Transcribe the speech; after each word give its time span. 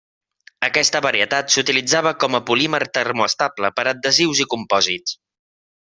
Aquesta 0.67 1.01
varietat 1.05 1.53
s'utilitzava 1.57 2.15
com 2.25 2.39
a 2.39 2.43
polímer 2.49 2.81
termoestable 2.99 3.73
per 3.79 3.87
adhesius 3.95 4.43
i 4.47 4.53
compòsits. 4.57 5.17